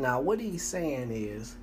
[0.00, 1.56] Now, what he's saying is.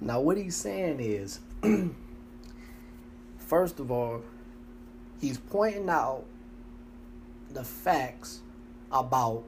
[0.00, 1.38] now, what he's saying is.
[3.38, 4.24] first of all,
[5.20, 6.24] he's pointing out
[7.50, 8.40] the facts
[8.90, 9.44] about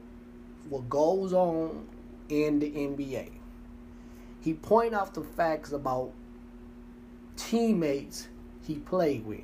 [0.68, 1.88] what goes on
[2.28, 3.32] in the NBA.
[4.40, 6.12] He point out the facts about
[7.36, 8.28] teammates
[8.62, 9.40] he played with.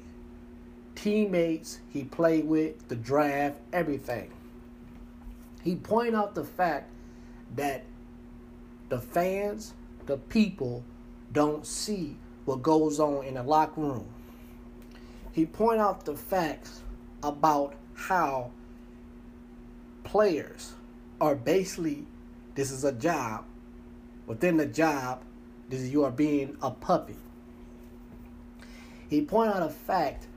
[0.95, 4.31] Teammates he played with, the draft, everything.
[5.67, 6.89] He point out the fact
[7.57, 7.83] that
[8.89, 9.75] the fans,
[10.07, 10.85] the people,
[11.33, 14.07] don't see what goes on in the locker room.
[15.33, 16.83] He point out the facts
[17.21, 18.53] about how
[20.05, 20.75] players
[21.21, 22.07] are basically
[22.55, 23.45] this is a job.
[24.29, 25.21] Within the job,
[25.69, 27.17] this is you are being a puppy.
[29.11, 30.29] He pointed out a fact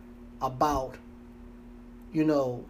[0.42, 0.96] about,
[2.12, 2.66] you know,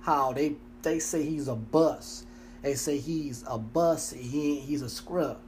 [0.00, 2.24] how they they say he's a bus.
[2.62, 4.10] They say he's a bus.
[4.10, 5.38] He he's a scrub.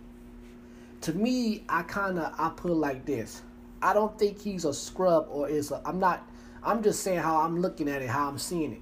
[1.03, 3.43] To me, I kind of I put like this.
[3.83, 5.81] I don't think he's a scrub or is a.
[5.85, 6.29] I'm not.
[6.63, 8.81] I'm just saying how I'm looking at it, how I'm seeing it.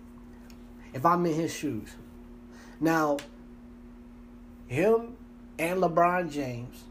[0.92, 1.88] If I'm in his shoes,
[2.78, 3.18] now
[4.66, 5.16] him
[5.58, 6.84] and LeBron James,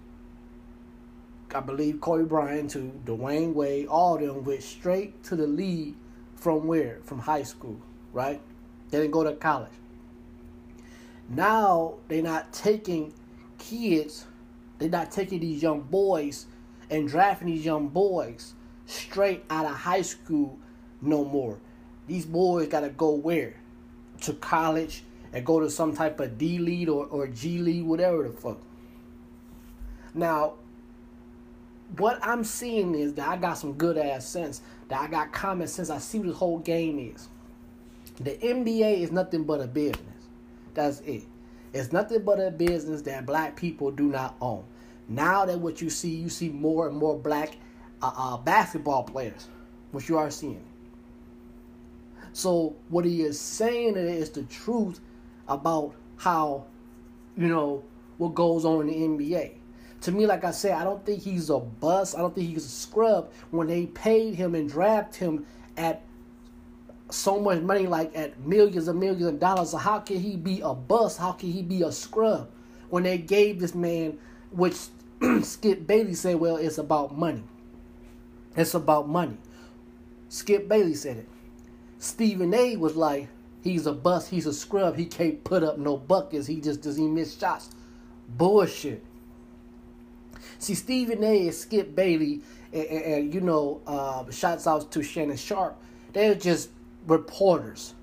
[1.54, 5.96] I believe Kobe Bryant too, Dwyane Wade, all of them went straight to the league
[6.36, 7.00] from where?
[7.04, 7.80] From high school,
[8.14, 8.42] right?
[8.90, 9.72] They didn't go to college.
[11.30, 13.14] Now they're not taking
[13.60, 14.26] kids,
[14.80, 16.48] they're not taking these young boys
[16.90, 18.54] and drafting these young boys
[18.88, 20.58] straight out of high school
[21.02, 21.60] no more.
[22.08, 23.56] These boys gotta go where?
[24.22, 28.24] To college and go to some type of D League or, or G League, whatever
[28.24, 28.58] the fuck.
[30.16, 30.56] Now,
[31.98, 35.68] what I'm seeing is that I got some good ass sense, that I got common
[35.68, 35.90] sense.
[35.90, 37.30] I see what this whole game is.
[38.20, 40.06] The NBA is nothing but a business.
[40.74, 41.24] That's it.
[41.74, 44.64] It's nothing but a business that black people do not own.
[45.08, 47.58] Now that what you see, you see more and more black
[48.02, 49.48] uh, uh, basketball players,
[49.92, 50.64] which you are seeing.
[52.34, 55.00] So what he is saying is the truth
[55.48, 56.66] about how,
[57.38, 57.84] you know,
[58.18, 59.54] what goes on in the NBA.
[60.02, 62.16] To me, like I said, I don't think he's a bust.
[62.16, 63.32] I don't think he's a scrub.
[63.52, 66.04] When they paid him and drafted him at
[67.10, 70.62] so much money, like at millions and millions of dollars, so how can he be
[70.62, 71.20] a bust?
[71.20, 72.50] How can he be a scrub?
[72.90, 74.18] When they gave this man,
[74.52, 74.76] which
[75.44, 77.44] Skip Bailey said, well, it's about money.
[78.56, 79.38] It's about money.
[80.30, 81.30] Skip Bailey said it.
[82.00, 83.28] Stephen A was like,
[83.62, 84.30] He's a bust.
[84.30, 84.96] He's a scrub.
[84.96, 86.48] He can't put up no buckets.
[86.48, 87.70] He just does he miss shots.
[88.28, 89.04] Bullshit.
[90.60, 91.48] See, Stephen A.
[91.48, 92.42] and Skip Bailey
[92.72, 95.78] and, and, and you know, uh, shouts out to Shannon Sharpe.
[96.14, 96.70] They're just
[97.10, 97.94] reporters.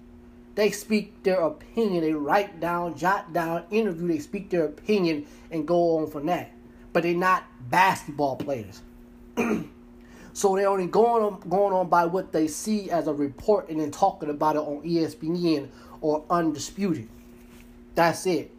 [0.54, 2.02] They speak their opinion.
[2.02, 4.08] They write down, jot down, interview.
[4.08, 6.50] They speak their opinion and go on from that.
[6.92, 8.82] But they're not basketball players.
[10.36, 13.80] So they're only going on going on by what they see as a report and
[13.80, 15.70] then talking about it on ESPN
[16.02, 17.08] or Undisputed.
[17.94, 18.50] That's it.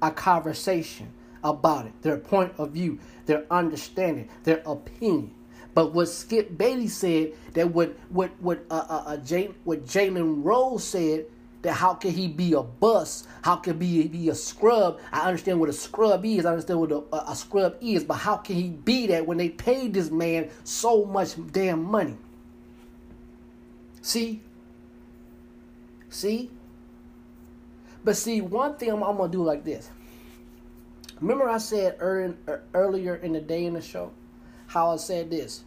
[0.00, 1.12] A conversation
[1.42, 5.34] about it, their point of view, their understanding, their opinion.
[5.74, 10.44] But what Skip Bayless said, that what what what uh, uh, uh Jay, what Jalen
[10.44, 11.26] Rose said
[11.62, 13.26] that how can he be a bus?
[13.42, 15.00] How can he be a scrub?
[15.12, 16.46] I understand what a scrub is.
[16.46, 19.48] I understand what a, a, scrub is, but how can he be that when they
[19.48, 22.16] paid this man so much damn money?
[24.02, 24.40] See?
[26.10, 26.50] See?
[28.04, 29.90] But see, one thing I'm, I'm gonna do like this.
[31.20, 34.12] Remember, I said earlier in the day in the show
[34.68, 35.64] how I said this.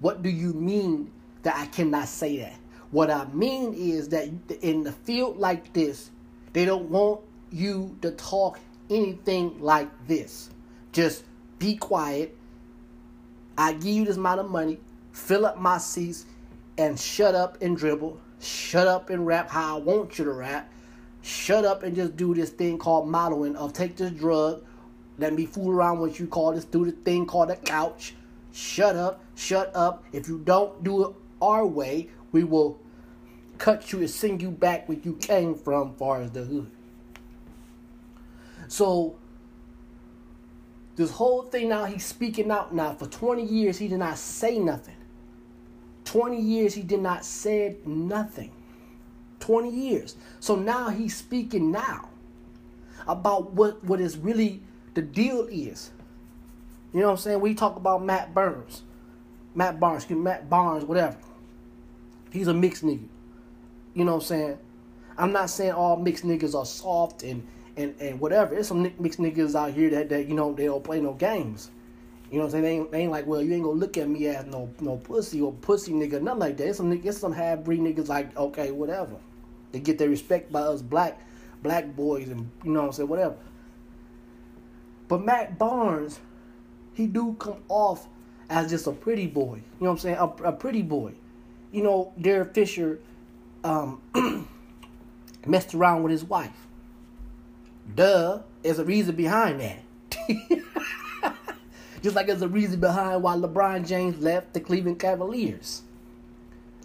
[0.00, 1.10] What do you mean
[1.42, 2.56] that I cannot say that?
[2.90, 4.28] What I mean is that
[4.60, 6.10] in the field like this,
[6.52, 8.58] they don't want you to talk
[8.90, 10.50] anything like this.
[10.92, 11.24] Just
[11.58, 12.36] be quiet.
[13.56, 14.78] I give you this amount of money,
[15.12, 16.26] fill up my seats,
[16.76, 18.18] and shut up and dribble.
[18.40, 20.72] Shut up and rap how I want you to rap.
[21.22, 24.64] Shut up and just do this thing called modeling of take this drug.
[25.18, 28.14] Let me fool around with you call this, do the thing called a couch.
[28.60, 30.04] Shut up, shut up.
[30.12, 32.78] If you don't do it our way, we will
[33.56, 36.70] cut you and send you back where you came from, far as the hood.
[38.68, 39.16] So
[40.96, 44.58] this whole thing now he's speaking out now for 20 years he did not say
[44.58, 44.96] nothing
[46.04, 48.50] 20 years he did not say nothing
[49.38, 52.10] 20 years so now he's speaking now
[53.08, 54.60] about what what is really
[54.92, 55.90] the deal is
[56.92, 58.82] you know what i'm saying we talk about matt burns
[59.54, 61.16] matt barnes matt barnes whatever
[62.30, 63.08] he's a mixed nigga
[63.94, 64.58] you know what I'm saying?
[65.18, 67.46] I'm not saying all mixed niggas are soft and
[67.76, 68.54] and, and whatever.
[68.54, 71.70] There's some mixed niggas out here that, that you know they don't play no games.
[72.30, 72.64] You know what I'm saying?
[72.64, 74.96] They ain't, they ain't like, well, you ain't gonna look at me as no no
[74.96, 76.68] pussy or pussy nigga, nothing like that.
[76.68, 79.16] It's some it's some half breed niggas like, okay, whatever.
[79.72, 81.20] They get their respect by us black
[81.62, 83.36] black boys and you know what I'm saying, whatever.
[85.08, 86.20] But Matt Barnes,
[86.94, 88.06] he do come off
[88.48, 89.56] as just a pretty boy.
[89.56, 90.16] You know what I'm saying?
[90.16, 91.12] A, a pretty boy.
[91.72, 92.98] You know, Derek Fisher
[93.62, 94.00] um,
[95.46, 96.66] messed around with his wife.
[97.94, 99.82] Duh, there's a reason behind that.
[102.02, 105.82] Just like there's a reason behind why LeBron James left the Cleveland Cavaliers.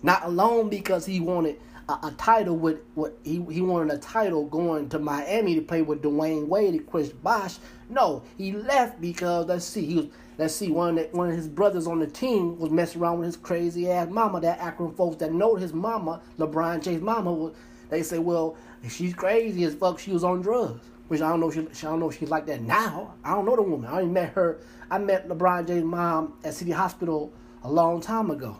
[0.03, 1.57] Not alone because he wanted
[1.89, 5.81] a, a title with what he, he wanted a title going to Miami to play
[5.81, 7.57] with Dwyane Wade and Chris Bosh.
[7.89, 11.35] No, he left because let's see, he was let's see one of the, one of
[11.35, 14.41] his brothers on the team was messing around with his crazy ass mama.
[14.41, 17.51] That Akron folks that know his mama, LeBron James' mama,
[17.89, 18.57] they say, well,
[18.89, 19.99] she's crazy as fuck.
[19.99, 20.81] She was on drugs.
[21.07, 21.51] Which I don't know.
[21.51, 23.13] She, I don't know if she's like that now.
[23.23, 23.87] I don't know the woman.
[23.87, 24.57] I only met her.
[24.89, 27.31] I met LeBron James' mom at City Hospital
[27.63, 28.57] a long time ago.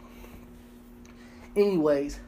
[1.56, 2.19] Anyways,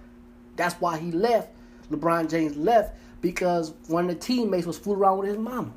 [0.57, 1.49] that's why he left.
[1.91, 5.71] LeBron James left because one of the teammates was fooling around with his mama.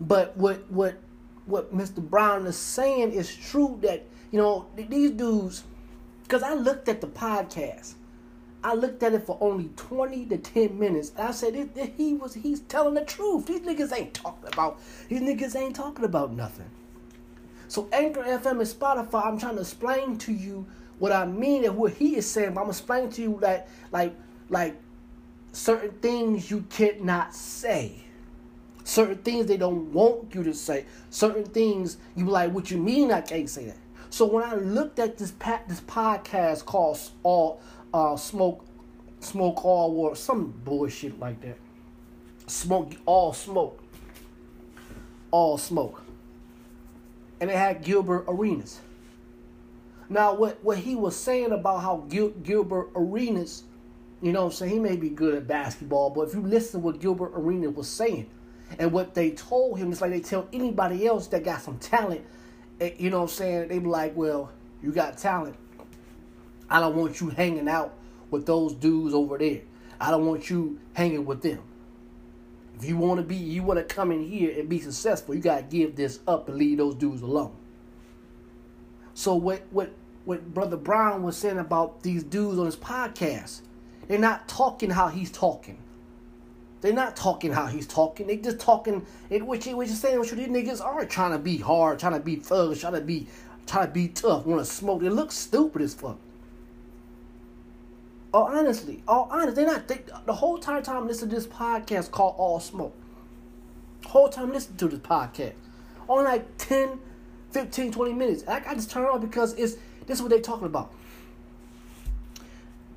[0.00, 0.98] But what what
[1.46, 1.96] what Mr.
[1.96, 5.64] Brown is saying is true that you know these dudes.
[6.22, 7.94] Because I looked at the podcast
[8.62, 11.12] I looked at it for only 20 to 10 minutes.
[11.16, 13.46] I said it, it, he was he's telling the truth.
[13.46, 16.70] These niggas ain't talking about these niggas ain't talking about nothing.
[17.68, 20.66] So Anchor FM and Spotify, I'm trying to explain to you
[20.98, 22.54] what I mean and what he is saying.
[22.54, 24.14] But I'm explaining to you that like
[24.48, 24.76] like
[25.52, 28.04] certain things you cannot say.
[28.84, 30.86] Certain things they don't want you to say.
[31.10, 33.76] Certain things you like, what you mean I can't say that?
[34.10, 35.32] So when I looked at this
[35.66, 37.60] this podcast called All
[37.92, 38.64] uh, smoke,
[39.20, 41.56] smoke all war, some bullshit like that.
[42.46, 43.82] Smoke all smoke,
[45.30, 46.02] all smoke,
[47.40, 48.80] and it had Gilbert Arenas.
[50.08, 53.64] Now, what what he was saying about how Gil, Gilbert Arenas,
[54.22, 56.86] you know, I'm saying he may be good at basketball, but if you listen to
[56.86, 58.28] what Gilbert Arenas was saying,
[58.78, 62.24] and what they told him, it's like they tell anybody else that got some talent,
[62.80, 64.50] eh, you know, what I'm saying they be like, well,
[64.82, 65.56] you got talent
[66.70, 67.94] I don't want you hanging out
[68.30, 69.62] with those dudes over there.
[70.00, 71.62] I don't want you hanging with them.
[72.76, 75.40] If you want to be, you want to come in here and be successful, you
[75.40, 77.56] got to give this up and leave those dudes alone.
[79.18, 79.90] So what what
[80.26, 83.62] what Brother Brown was saying about these dudes on his podcast,
[84.06, 85.76] they're not talking how he's talking.
[86.82, 88.28] They're not talking how he's talking.
[88.28, 91.38] They just talking it which he was just saying what these niggas are trying to
[91.40, 93.26] be hard, trying to be thugs, trying to be
[93.66, 95.00] trying to be tough, want to smoke.
[95.00, 96.18] They look stupid as fuck.
[98.32, 99.88] Oh, honestly, oh, honest, they're not.
[99.88, 102.94] They, the whole time time listening to this podcast called All Smoke.
[104.06, 105.54] Whole time listening to this podcast,
[106.08, 107.00] only like 10,
[107.50, 108.44] 15, 20 minutes.
[108.46, 110.92] I, I just turn it on because it's this is what they're talking about.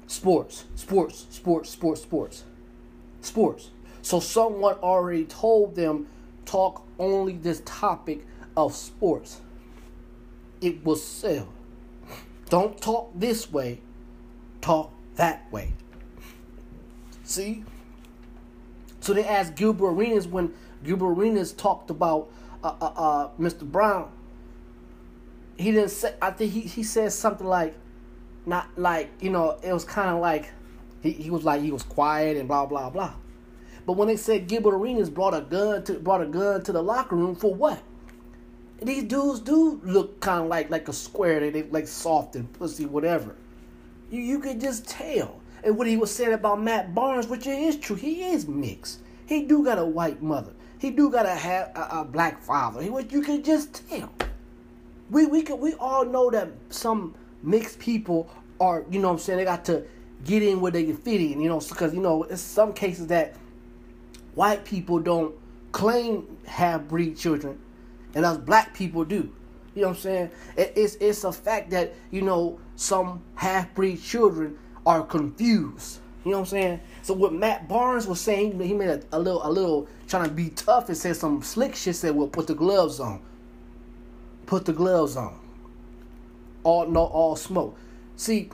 [0.07, 2.43] Sports, sports, sports, sports, sports,
[3.21, 3.69] sports.
[4.01, 6.07] So someone already told them
[6.45, 8.25] talk only this topic
[8.57, 9.41] of sports.
[10.61, 11.47] It will sell.
[12.49, 13.79] Don't talk this way.
[14.59, 15.73] Talk that way.
[17.23, 17.63] See?
[18.99, 20.53] So they asked Gilbert Arenas when
[20.83, 22.29] Gilbert Arenas talked about
[22.63, 23.61] uh, uh, uh, Mr.
[23.61, 24.11] Brown.
[25.61, 26.15] He didn't say.
[26.21, 27.75] I think he he said something like,
[28.45, 29.59] not like you know.
[29.63, 30.49] It was kind of like
[31.01, 33.13] he, he was like he was quiet and blah blah blah.
[33.85, 36.81] But when they said Gilbert Arenas brought a gun to brought a gun to the
[36.81, 37.81] locker room for what?
[38.81, 41.39] These dudes do look kind of like like a square.
[41.39, 43.35] They, they like soft and pussy, whatever.
[44.09, 45.41] You, you could just tell.
[45.63, 48.99] And what he was saying about Matt Barnes, which is true, he is mixed.
[49.27, 50.53] He do got a white mother.
[50.79, 52.81] He do got a, have a, a black father.
[52.81, 54.11] He, what you could just tell.
[55.11, 57.13] We we could we all know that some
[57.43, 59.83] mixed people are, you know what I'm saying, they got to
[60.23, 63.07] get in where they can fit in, you know, because, you know, it's some cases
[63.07, 63.35] that
[64.35, 65.35] white people don't
[65.71, 67.59] claim have breed children,
[68.13, 69.33] and us black people do.
[69.73, 70.31] You know what I'm saying?
[70.57, 75.99] It, it's it's a fact that you know some half breed children are confused.
[76.25, 76.81] You know what I'm saying?
[77.03, 80.31] So what Matt Barnes was saying, he made a, a little a little trying to
[80.31, 81.95] be tough and said some slick shit.
[81.95, 83.21] Said, "Well, put the gloves on.
[84.51, 85.39] Put the gloves on.
[86.63, 87.77] All no all smoke."
[88.17, 88.49] See,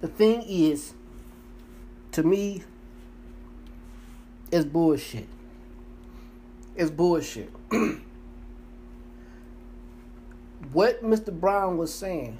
[0.00, 0.94] the thing is,
[2.10, 2.64] to me,
[4.50, 5.28] it's bullshit.
[6.74, 7.52] It's bullshit.
[10.72, 11.32] what Mr.
[11.32, 12.38] Brown was saying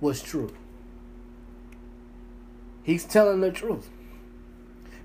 [0.00, 0.54] was true.
[2.84, 3.90] He's telling the truth.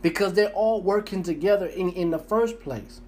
[0.04, 3.02] Because they're all working together in, in the first place.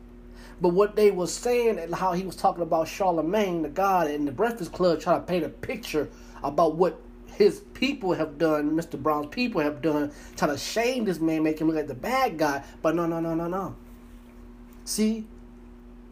[0.64, 4.26] But what they were saying and how he was talking about Charlemagne, the God, and
[4.26, 6.10] the Breakfast Club trying to paint a picture
[6.42, 7.02] about what
[7.36, 8.98] his people have done, Mr.
[8.98, 12.38] Brown's people have done, trying to shame this man, make him look like the bad
[12.38, 12.64] guy.
[12.82, 13.76] But no, no, no, no, no.
[14.86, 15.28] See,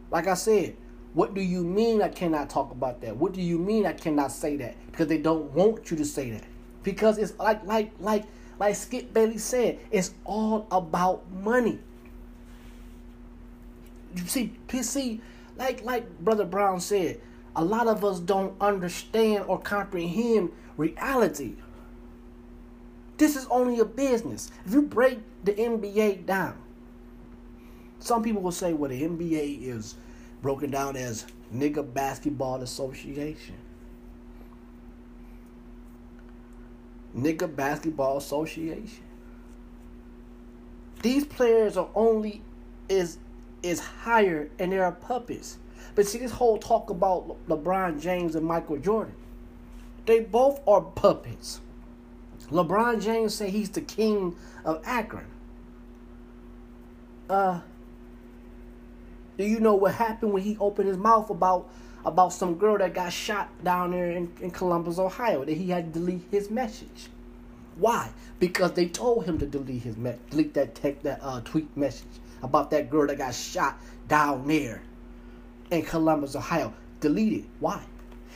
[0.09, 0.75] like I said,
[1.13, 3.15] what do you mean I cannot talk about that?
[3.15, 4.75] What do you mean I cannot say that?
[4.91, 6.43] Because they don't want you to say that.
[6.83, 8.25] Because it's like like like
[8.59, 11.79] like Skip Bailey said, it's all about money.
[14.15, 15.21] You see, see,
[15.57, 17.21] like like Brother Brown said,
[17.55, 21.55] a lot of us don't understand or comprehend reality.
[23.17, 24.49] This is only a business.
[24.65, 26.57] If you break the NBA down,
[27.99, 29.95] some people will say, well, the NBA is
[30.41, 33.55] broken down as Nigga Basketball Association.
[37.15, 39.03] Nigga Basketball Association.
[41.03, 42.41] These players are only
[42.89, 43.17] is
[43.63, 45.57] is higher and they are puppets.
[45.95, 49.15] But see this whole talk about LeBron James and Michael Jordan.
[50.05, 51.61] They both are puppets.
[52.49, 55.27] LeBron James say he's the king of Akron.
[57.29, 57.61] Uh
[59.37, 61.69] do you know what happened when he opened his mouth about
[62.05, 65.45] about some girl that got shot down there in, in Columbus, Ohio?
[65.45, 67.09] That he had to delete his message.
[67.75, 68.11] Why?
[68.39, 72.19] Because they told him to delete his me- delete that tech that uh, tweet message
[72.43, 74.81] about that girl that got shot down there
[75.69, 76.73] in Columbus, Ohio.
[76.99, 77.45] Deleted.
[77.59, 77.83] Why?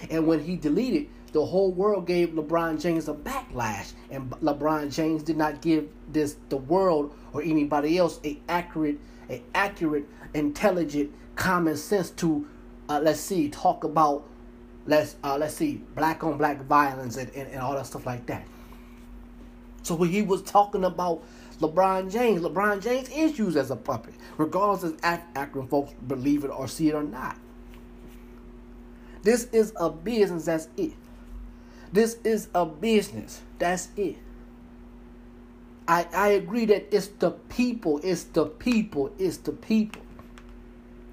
[0.09, 5.21] And when he deleted, the whole world gave LeBron James a backlash, and LeBron James
[5.21, 8.97] did not give this the world or anybody else a accurate,
[9.29, 12.47] a accurate intelligent, common sense to
[12.87, 14.25] uh, let's see talk about
[14.85, 18.25] let's uh, let's see black on black violence and, and, and all that stuff like
[18.27, 18.45] that.
[19.83, 21.23] So when he was talking about
[21.57, 26.49] LeBron James, LeBron James is used as a puppet, regardless if Akron folks believe it
[26.49, 27.37] or see it or not.
[29.23, 30.93] This is a business, that's it.
[31.91, 34.17] This is a business, that's it.
[35.87, 40.01] I, I agree that it's the people, it's the people, it's the people.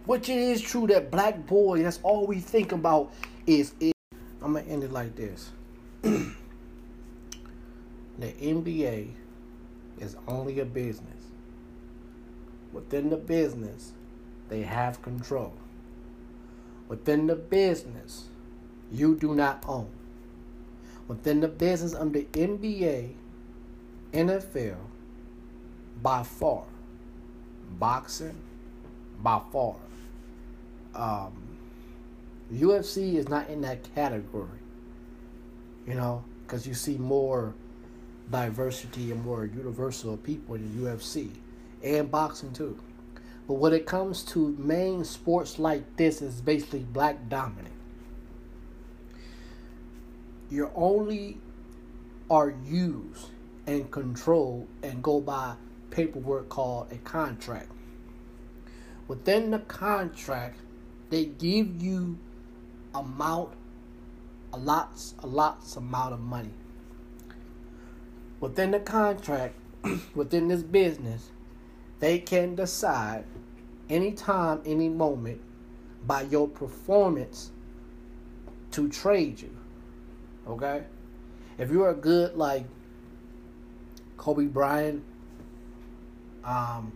[0.06, 3.12] Which it is true that black boys, that's all we think about
[3.46, 3.94] is it.
[4.42, 5.50] I'm gonna end it like this.
[6.02, 6.32] the
[8.18, 9.10] NBA
[9.98, 11.26] is only a business.
[12.72, 13.92] Within the business,
[14.48, 15.52] they have control.
[16.88, 18.28] Within the business,
[18.90, 19.90] you do not own.
[21.08, 23.14] Within the business of the NBA,
[24.12, 24.76] NFL,
[26.02, 26.64] by far,
[27.78, 28.36] boxing,
[29.22, 29.76] by far,
[30.94, 31.32] um,
[32.52, 34.48] UFC is not in that category.
[35.86, 37.54] You know, because you see more
[38.32, 41.30] diversity and more universal people in UFC
[41.84, 42.80] and boxing too.
[43.46, 47.74] But when it comes to main sports like this, is basically black dominant.
[50.50, 51.38] You only
[52.30, 53.28] are used
[53.66, 55.54] and controlled and go by
[55.90, 57.70] paperwork called a contract.
[59.08, 60.58] Within the contract,
[61.10, 62.18] they give you
[62.94, 63.52] amount
[64.54, 66.52] a lots a lots amount of money
[68.42, 69.54] within the contract
[70.14, 71.30] within this business
[72.00, 73.24] they can decide
[73.88, 75.40] anytime any moment
[76.06, 77.50] by your performance
[78.70, 79.56] to trade you
[80.46, 80.82] okay
[81.56, 82.66] if you're a good like
[84.18, 85.02] kobe bryant
[86.44, 86.92] um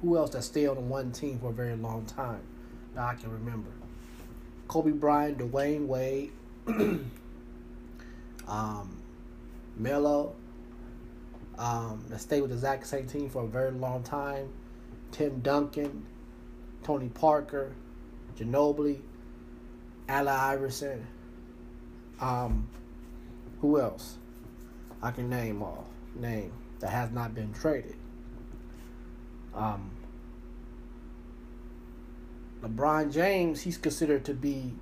[0.00, 2.40] who else that stayed on one team for a very long time
[2.94, 3.70] that I can remember.
[4.68, 6.32] Kobe Bryant, Dwyane Wade,
[8.48, 8.99] um,
[9.80, 10.34] Melo,
[11.58, 14.52] um, that stayed with the exact same team for a very long time.
[15.12, 16.06] Tim Duncan,
[16.82, 17.74] Tony Parker,
[18.38, 19.00] Ginobili,
[20.08, 21.06] Allen Iverson.
[22.20, 22.68] Um,
[23.60, 24.16] who else?
[25.02, 27.96] I can name all name that has not been traded.
[29.54, 29.90] Um,
[32.62, 34.74] LeBron James, he's considered to be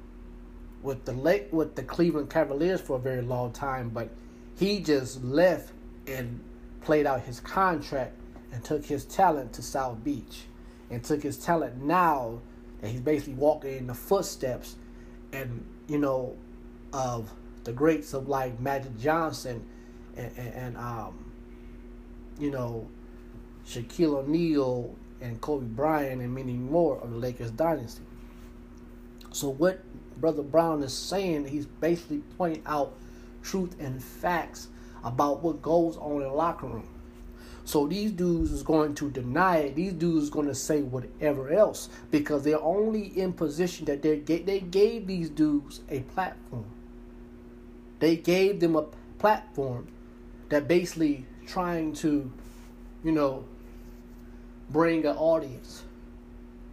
[0.82, 4.10] with the late with the Cleveland Cavaliers for a very long time, but
[4.58, 5.72] he just left
[6.06, 6.40] and
[6.80, 8.14] played out his contract
[8.52, 10.42] and took his talent to South Beach
[10.90, 12.40] and took his talent now
[12.80, 14.76] that he's basically walking in the footsteps
[15.32, 16.36] and you know
[16.92, 17.30] of
[17.64, 19.64] the greats of like Magic Johnson
[20.16, 21.32] and, and, and um
[22.38, 22.88] you know
[23.66, 28.02] Shaquille O'Neal and Kobe Bryant and many more of the Lakers dynasty.
[29.30, 29.80] So what
[30.20, 32.94] Brother Brown is saying, he's basically pointing out
[33.48, 34.68] truth and facts
[35.04, 36.88] about what goes on in the locker room.
[37.64, 39.74] So these dudes is going to deny it.
[39.74, 44.20] These dudes is going to say whatever else because they're only in position that they
[44.20, 46.64] they gave these dudes a platform.
[48.00, 48.86] They gave them a
[49.18, 49.88] platform
[50.48, 52.32] that basically trying to,
[53.04, 53.44] you know,
[54.70, 55.82] bring an audience,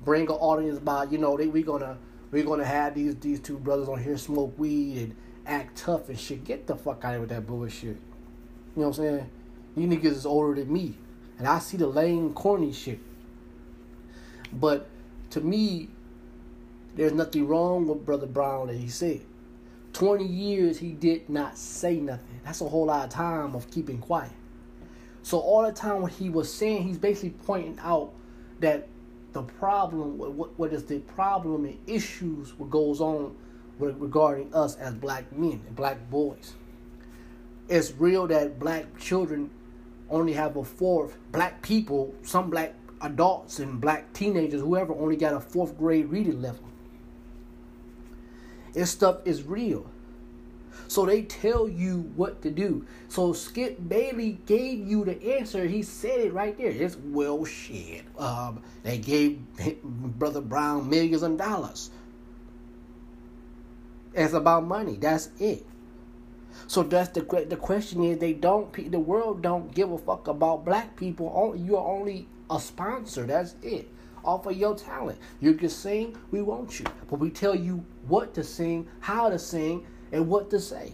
[0.03, 1.97] bring an audience by you know they we gonna
[2.31, 5.15] we gonna have these these two brothers on here smoke weed and
[5.45, 6.43] act tough and shit.
[6.43, 7.83] Get the fuck out of with that bullshit.
[7.83, 7.95] You
[8.75, 9.29] know what I'm saying?
[9.75, 10.95] You niggas is older than me.
[11.37, 12.99] And I see the lame, corny shit.
[14.53, 14.87] But
[15.31, 15.89] to me,
[16.95, 19.21] there's nothing wrong with Brother Brown that he said.
[19.93, 22.39] 20 years he did not say nothing.
[22.43, 24.31] That's a whole lot of time of keeping quiet.
[25.23, 28.13] So all the time what he was saying, he's basically pointing out
[28.59, 28.87] that
[29.33, 33.35] the problem, what, what is the problem and issues what goes on
[33.79, 36.53] regarding us as black men and black boys.
[37.67, 39.49] It's real that black children
[40.09, 45.33] only have a fourth, black people, some black adults and black teenagers, whoever, only got
[45.33, 46.63] a fourth grade reading level.
[48.73, 49.89] This stuff is real.
[50.87, 52.85] So they tell you what to do.
[53.07, 55.65] So Skip Bailey gave you the answer.
[55.65, 56.69] He said it right there.
[56.69, 58.03] It's well shit.
[58.19, 59.39] Um, they gave
[59.83, 61.89] Brother Brown millions of dollars.
[64.15, 64.95] It's about money.
[64.95, 65.65] That's it.
[66.67, 70.65] So that's the the question is they don't the world don't give a fuck about
[70.65, 71.53] black people.
[71.57, 73.25] You're only a sponsor.
[73.25, 73.89] That's it.
[74.23, 76.17] Off of your talent, you can sing.
[76.31, 80.49] We want you, but we tell you what to sing, how to sing, and what
[80.49, 80.93] to say.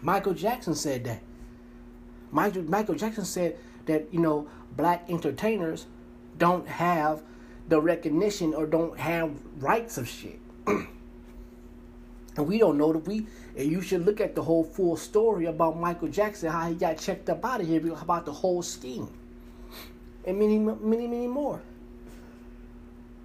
[0.00, 1.22] Michael Jackson said that.
[2.30, 5.86] Michael Michael Jackson said that you know black entertainers
[6.38, 7.22] don't have
[7.68, 10.40] the recognition or don't have rights of shit.
[12.36, 15.46] And we don't know that we, and you should look at the whole full story
[15.46, 19.08] about Michael Jackson, how he got checked up out of here, about the whole scheme,
[20.24, 21.60] and many, many, many more.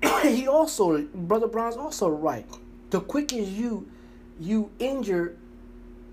[0.24, 2.46] he also, Brother Brown's also right.
[2.90, 3.90] The quickest you,
[4.40, 5.38] you injure,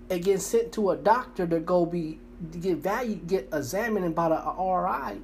[0.09, 2.19] and get sent to a doctor to go be
[2.59, 5.19] get value, get examined about a RI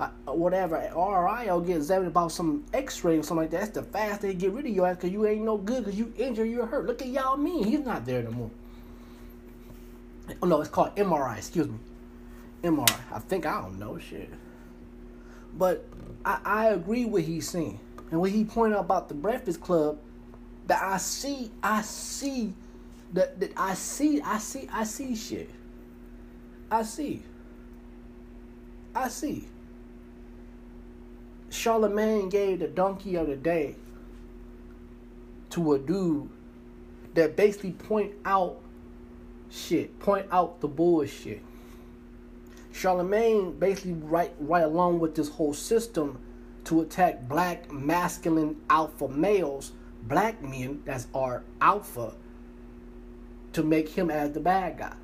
[0.00, 3.60] uh, whatever RI or get examined about some X-ray or something like that.
[3.60, 5.98] That's the fast they get rid of your ass because you ain't no good because
[5.98, 6.86] you injured, you're hurt.
[6.86, 8.50] Look at Yao Ming, he's not there no more.
[10.42, 11.38] Oh no, it's called MRI.
[11.38, 11.78] Excuse me,
[12.62, 13.00] MRI.
[13.12, 14.30] I think I don't know shit,
[15.54, 15.84] but
[16.24, 17.78] I, I agree with he's saying
[18.10, 19.98] and when he pointed out about the Breakfast Club,
[20.66, 22.52] that I see, I see,
[23.12, 25.50] that, that I see, I see, I see shit.
[26.70, 27.22] I see.
[28.94, 29.48] I see.
[31.50, 33.74] Charlemagne gave the donkey of the day
[35.50, 36.30] to a dude
[37.14, 38.60] that basically point out
[39.50, 41.42] shit, point out the bullshit.
[42.72, 46.20] Charlemagne basically right right along with this whole system
[46.64, 49.72] to attack black masculine alpha males,
[50.04, 52.14] black men that are alpha,
[53.52, 54.94] to make him as the bad guy.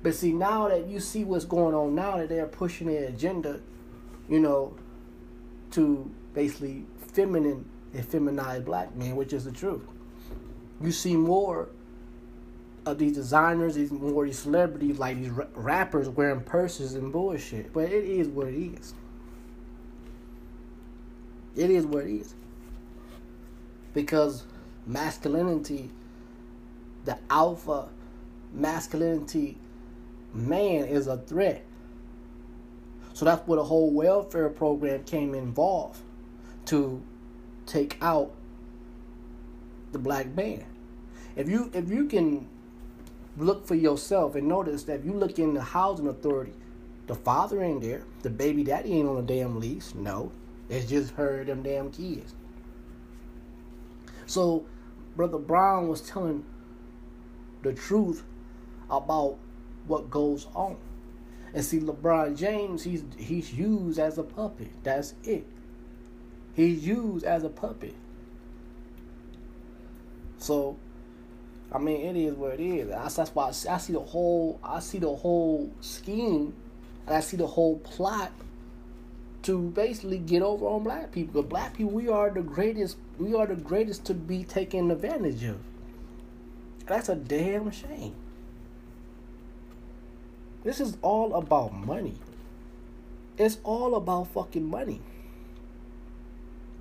[0.00, 3.60] But see now that you see what's going on now that they're pushing their agenda,
[4.28, 4.76] you know,
[5.72, 9.82] to basically feminine and feminize black men, which is the truth.
[10.80, 11.68] You see more
[12.84, 17.72] of these designers, these more these celebrities, like these rappers wearing purses and bullshit.
[17.72, 18.94] But it is what it is.
[21.56, 22.34] It is what it is.
[23.94, 24.44] Because
[24.86, 25.90] masculinity,
[27.04, 27.88] the alpha
[28.52, 29.56] masculinity
[30.32, 31.64] man is a threat.
[33.16, 36.02] So that's where the whole welfare program came involved
[36.66, 37.02] to
[37.64, 38.30] take out
[39.92, 40.66] the black man.
[41.34, 42.46] If you if you can
[43.38, 46.52] look for yourself and notice that if you look in the housing authority,
[47.06, 49.94] the father ain't there, the baby daddy ain't on a damn lease.
[49.94, 50.30] No,
[50.68, 52.34] it's just her them damn kids.
[54.26, 54.66] So,
[55.16, 56.44] brother Brown was telling
[57.62, 58.24] the truth
[58.90, 59.38] about
[59.86, 60.76] what goes on.
[61.54, 64.68] And see, LeBron James, he's he's used as a puppet.
[64.82, 65.46] That's it.
[66.54, 67.94] He's used as a puppet.
[70.38, 70.76] So,
[71.72, 72.88] I mean, it is what it is.
[72.88, 76.54] That's why I see, I see the whole I see the whole scheme,
[77.06, 78.32] and I see the whole plot
[79.42, 81.42] to basically get over on black people.
[81.42, 82.96] Because black people, we are the greatest.
[83.18, 85.58] We are the greatest to be taken advantage of.
[86.86, 88.14] That's a damn shame.
[90.66, 92.16] This is all about money.
[93.38, 95.00] It's all about fucking money.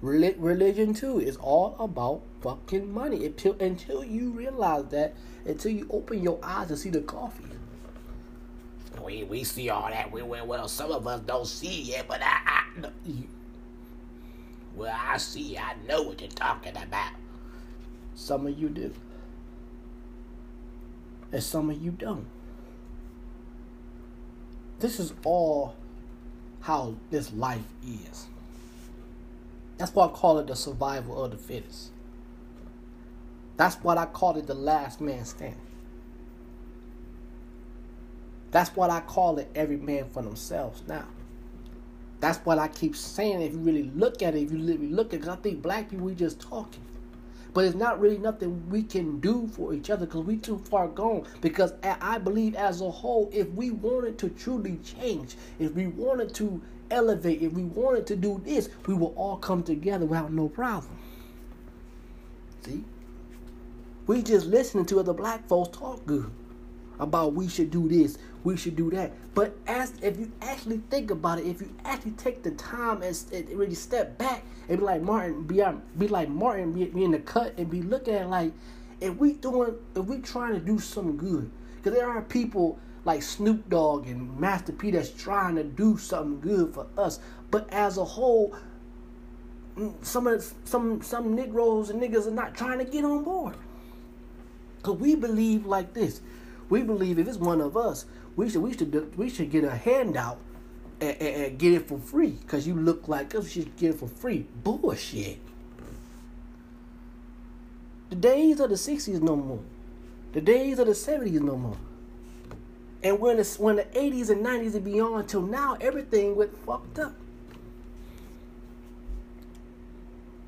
[0.01, 3.27] Religion too is all about fucking money.
[3.27, 5.13] Until until you realize that,
[5.45, 7.43] until you open your eyes to see the coffee.
[9.03, 10.11] we, we see all that.
[10.11, 12.63] We, well, well, some of us don't see it, but I, I
[14.75, 15.59] well, I see.
[15.59, 17.11] I know what you're talking about.
[18.15, 18.95] Some of you do,
[21.31, 22.25] and some of you don't.
[24.79, 25.75] This is all
[26.61, 28.27] how this life is.
[29.77, 31.91] That's why I call it the survival of the fittest.
[33.57, 35.59] That's what I call it the last man standing.
[38.51, 41.07] That's what I call it every man for themselves now.
[42.21, 43.41] That's what I keep saying.
[43.41, 45.61] If you really look at it, if you really look at it, because I think
[45.61, 46.83] black people, we just talking.
[47.55, 50.89] But it's not really nothing we can do for each other because we too far
[50.89, 51.25] gone.
[51.39, 56.35] Because I believe as a whole, if we wanted to truly change, if we wanted
[56.35, 60.49] to elevate, if we wanted to do this, we will all come together without no
[60.49, 60.97] problem.
[62.65, 62.83] See?
[64.05, 66.29] We just listening to other black folks talk good
[66.99, 69.11] about we should do this, we should do that.
[69.33, 73.25] But as if you actually think about it, if you actually take the time and,
[73.33, 75.63] and really step back and be like Martin, be,
[75.97, 78.53] be like Martin, be, be in the cut and be looking at like,
[79.01, 83.21] if we doing, if we trying to do something good, because there are people like
[83.21, 87.19] Snoop Dogg and Master P that's trying to do something good for us,
[87.51, 88.55] but as a whole,
[89.77, 93.55] mm, some of some some Negroes and niggas are not trying to get on board.
[94.81, 96.21] Cause we believe like this.
[96.69, 99.75] We believe if it's one of us, we should we should we should get a
[99.75, 100.39] handout
[100.99, 102.37] and, and, and get it for free.
[102.47, 104.47] Cause you look like us, we should get it for free.
[104.63, 105.39] Bullshit.
[108.09, 109.59] The days of the '60s no more.
[110.33, 111.77] The days of the '70s no more.
[113.03, 116.99] And when the when the '80s and '90s and beyond till now, everything went fucked
[116.99, 117.13] up.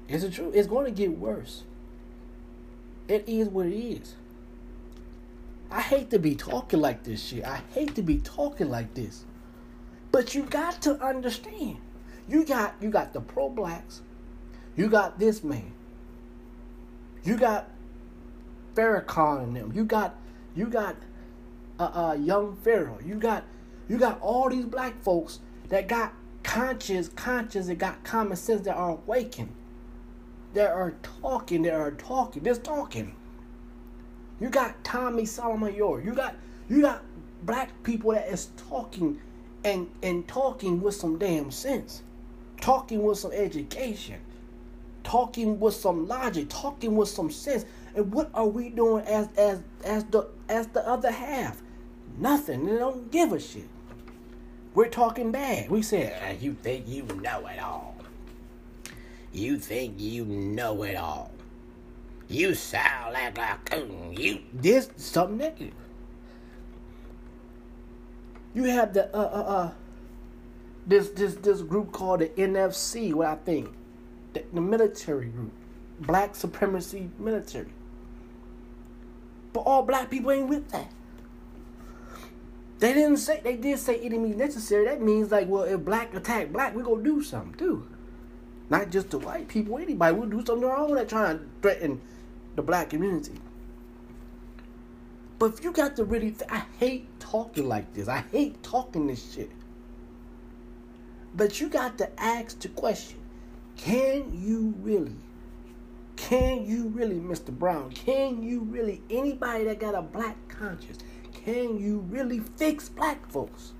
[0.07, 0.51] Is it true?
[0.53, 1.63] It's going to get worse.
[3.07, 4.15] It is what it is.
[5.77, 7.45] I hate to be talking like this shit.
[7.45, 9.25] I hate to be talking like this.
[10.11, 11.77] But you got to understand.
[12.27, 14.01] You got you got the pro blacks.
[14.75, 15.71] You got this man.
[17.23, 17.69] You got
[18.73, 19.71] Farrakhan and them.
[19.71, 20.15] You got
[20.55, 20.95] you got
[21.79, 22.97] uh, uh young Pharaoh.
[23.05, 23.43] You got
[23.87, 26.11] you got all these black folks that got
[26.41, 29.53] conscious, conscious, and got common sense that are awakened.
[30.55, 33.15] That are talking, that are talking, just talking.
[34.39, 36.01] You got Tommy Sotomayor.
[36.01, 36.35] You got
[36.69, 37.03] you got
[37.43, 39.19] black people that is talking
[39.63, 42.03] and and talking with some damn sense.
[42.61, 44.19] Talking with some education.
[45.03, 47.65] Talking with some logic, talking with some sense.
[47.95, 51.61] And what are we doing as as as the as the other half?
[52.17, 52.65] Nothing.
[52.65, 53.67] They don't give a shit.
[54.73, 55.71] We're talking bad.
[55.71, 57.95] We said, uh, you think you know it all.
[59.33, 61.31] You think you know it all.
[62.29, 64.13] You sound like a coon.
[64.17, 65.73] You this something negative.
[68.53, 69.71] You have the uh uh uh
[70.85, 73.13] this this this group called the NFC.
[73.13, 73.69] What I think
[74.33, 75.53] the, the military group,
[76.01, 77.71] black supremacy military.
[79.53, 80.91] But all black people ain't with that.
[82.79, 84.85] They didn't say they did say enemy necessary.
[84.85, 87.87] That means like, well, if black attack black, we gonna do something too.
[88.69, 90.13] Not just the white people, anybody.
[90.13, 92.01] We'll do something wrong that trying to threaten
[92.57, 93.39] the black community.
[95.39, 98.07] But if you got to really, th- I hate talking like this.
[98.07, 99.51] I hate talking this shit.
[101.35, 103.19] But you got to ask the question
[103.77, 105.15] can you really,
[106.15, 107.51] can you really, Mr.
[107.51, 110.97] Brown, can you really, anybody that got a black conscience,
[111.45, 113.73] can you really fix black folks?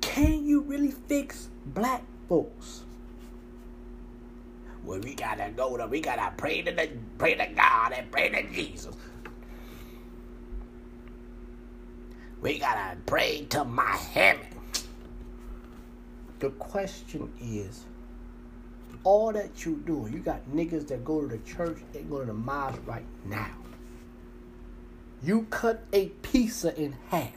[0.00, 2.84] Can you really fix black folks?
[4.84, 8.30] Well, we gotta go to, we gotta pray to the, pray to God and pray
[8.30, 8.94] to Jesus.
[12.40, 14.46] We gotta pray to my heaven.
[16.38, 17.84] The question is,
[19.04, 22.26] all that you do, you got niggas that go to the church, they go to
[22.26, 23.50] the mosque right now.
[25.22, 27.32] You cut a pizza in half.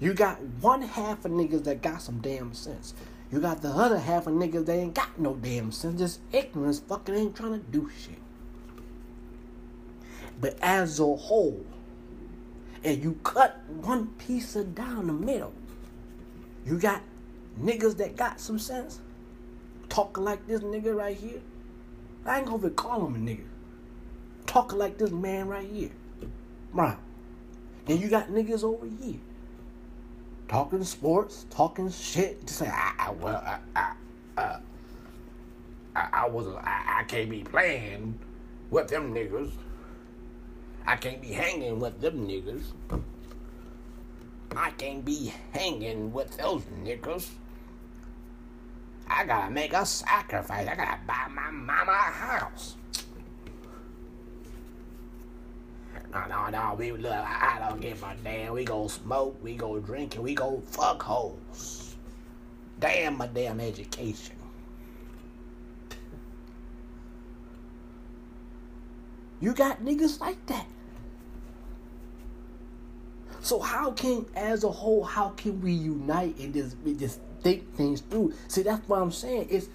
[0.00, 2.94] You got one half of niggas that got some damn sense.
[3.32, 6.80] You got the other half of niggas that ain't got no damn sense, just ignorance,
[6.80, 8.18] fucking ain't trying to do shit.
[10.40, 11.64] But as a whole,
[12.82, 15.52] and you cut one piece of down the middle,
[16.66, 17.02] you got
[17.60, 19.00] niggas that got some sense,
[19.88, 21.40] talking like this nigga right here.
[22.26, 23.44] I ain't gonna call him a nigga.
[24.46, 25.90] Talking like this man right here.
[26.72, 26.98] Right.
[27.86, 29.20] And you got niggas over here
[30.50, 32.44] talking sports, talking shit.
[32.44, 33.92] Just say, I, I well, I, I,
[34.36, 34.58] uh,
[35.94, 38.18] I, I was, I, I can't be playing
[38.68, 39.52] with them niggas.
[40.84, 42.64] I can't be hanging with them niggas.
[44.56, 47.28] I can't be hanging with those niggas.
[49.06, 50.66] I gotta make a sacrifice.
[50.66, 52.74] I gotta buy my mama a house.
[56.12, 56.74] No, no, no.
[56.76, 57.12] We look.
[57.12, 58.52] I don't give a damn.
[58.52, 59.36] We go smoke.
[59.42, 61.96] We go drink, and we go fuck holes.
[62.78, 64.36] Damn my damn education.
[69.40, 70.66] You got niggas like that.
[73.40, 78.02] So how can, as a whole, how can we unite and just, just think things
[78.02, 78.34] through?
[78.48, 79.48] See, that's what I'm saying.
[79.50, 79.68] It's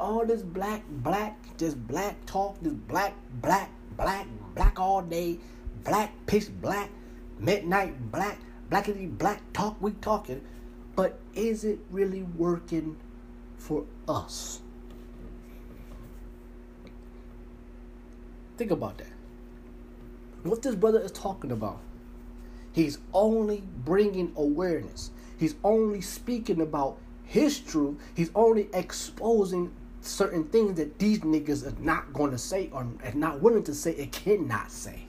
[0.00, 5.38] all this black, black, just black talk, this black, black, black, black all day,
[5.84, 6.90] black, pitch black,
[7.38, 8.38] midnight black,
[8.70, 9.76] blackity black talk.
[9.80, 10.40] We talking,
[10.96, 12.96] but is it really working
[13.58, 14.60] for us?
[18.56, 19.08] Think about that.
[20.44, 21.80] What this brother is talking about,
[22.72, 25.10] he's only bringing awareness.
[25.38, 27.98] He's only speaking about his truth.
[28.14, 33.14] He's only exposing certain things that these niggas are not going to say or are
[33.14, 35.06] not willing to say and cannot say.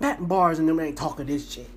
[0.00, 1.70] Matt Bars and them ain't talking this shit.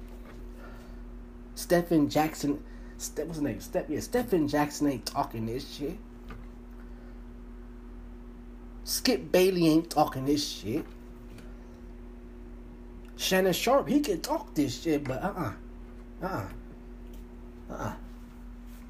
[1.56, 2.64] Stephen Jackson,
[2.98, 3.60] Ste- what's his name?
[3.62, 5.98] Steph, yeah, Stephen Jackson ain't talking this shit.
[8.84, 10.86] Skip Bailey ain't talking this shit.
[13.16, 15.54] Shannon Sharpe, he can talk this shit, but uh uh-uh.
[16.24, 16.46] uh.
[17.70, 17.94] Uh uh.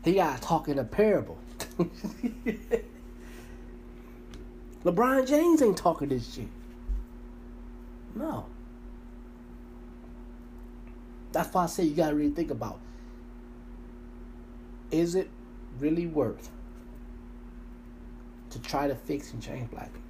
[0.03, 1.37] He got to talk in a parable.
[4.85, 6.47] LeBron James ain't talking this shit.
[8.15, 8.45] No.
[11.31, 12.79] That's why I say you gotta really think about
[14.91, 15.29] is it
[15.79, 16.49] really worth
[18.49, 20.01] to try to fix and change black people?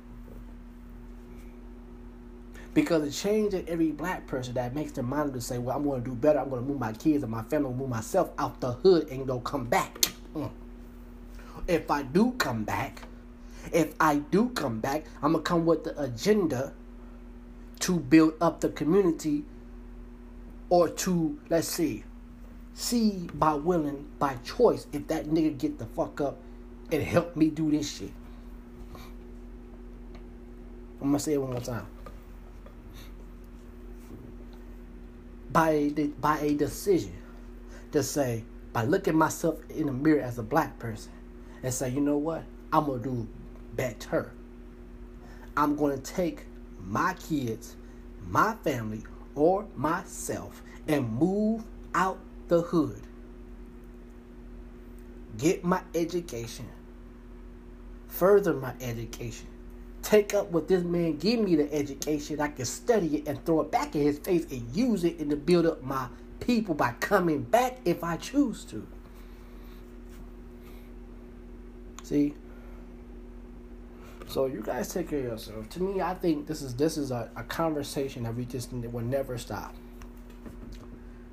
[2.73, 5.83] Because the change in every black person that makes their mind to say, well, I'm
[5.83, 6.39] going to do better.
[6.39, 9.25] I'm going to move my kids and my family, move myself out the hood and
[9.27, 9.99] go come back.
[10.35, 10.51] Mm.
[11.67, 13.01] If I do come back,
[13.73, 16.73] if I do come back, I'm going to come with the agenda
[17.79, 19.45] to build up the community
[20.69, 22.03] or to, let's see,
[22.73, 26.37] see by willing, by choice, if that nigga get the fuck up
[26.91, 28.11] and help me do this shit.
[31.01, 31.87] I'm to say it one more time.
[35.51, 35.89] by a,
[36.21, 37.13] by a decision
[37.91, 41.11] to say by looking myself in the mirror as a black person
[41.63, 43.27] and say you know what i'm gonna do
[43.75, 44.31] better
[45.57, 46.45] i'm gonna take
[46.79, 47.75] my kids
[48.27, 49.03] my family
[49.39, 53.01] or myself and move out the hood
[55.37, 56.67] get my education
[58.07, 59.47] further my education
[60.01, 62.41] take up what this man give me the education.
[62.41, 65.29] I can study it and throw it back in his face and use it and
[65.29, 66.07] to build up my
[66.39, 68.87] people by coming back if I choose to.
[72.03, 72.33] See?
[74.29, 75.69] So you guys take care of yourself.
[75.69, 79.03] To me, I think this is this is a, a conversation that we just will
[79.03, 79.73] never stop.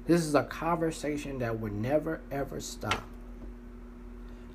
[0.06, 3.04] This is a conversation that will never ever stop.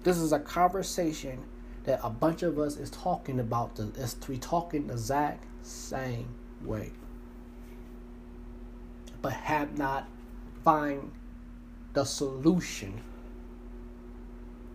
[0.03, 1.43] This is a conversation
[1.83, 6.27] that a bunch of us is talking about the is we talking the exact same
[6.63, 6.91] way
[9.21, 10.07] but have not
[10.63, 11.11] find
[11.93, 13.01] the solution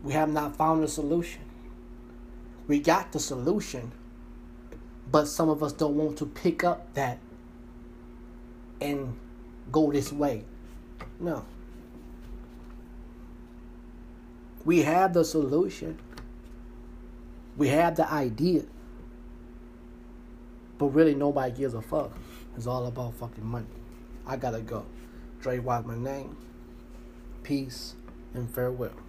[0.02, 1.45] we have not found the solution
[2.66, 3.92] we got the solution
[5.10, 7.18] but some of us don't want to pick up that
[8.80, 9.16] and
[9.70, 10.44] go this way
[11.20, 11.44] no
[14.64, 15.98] we have the solution
[17.56, 18.64] we have the idea,
[20.78, 22.12] but really nobody gives a fuck.
[22.56, 23.66] It's all about fucking money.
[24.26, 24.84] I gotta go.
[25.40, 26.36] Dre my name.
[27.42, 27.94] Peace
[28.34, 29.05] and farewell.